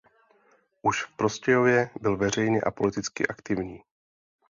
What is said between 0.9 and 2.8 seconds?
v Prostějově byl veřejně a